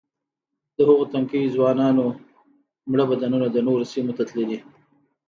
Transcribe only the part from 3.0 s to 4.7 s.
بدنونه د نورو سیمو ته تللي.